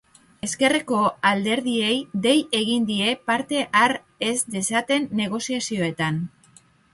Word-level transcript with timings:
Ezkerreko 0.45 1.01
alderdiei 1.31 1.97
dei 2.23 2.33
egin 2.61 2.87
die 2.87 3.11
parte 3.33 3.61
har 3.83 3.95
ez 4.31 4.35
dezaten 4.57 5.07
negoziazioetan. 5.21 6.19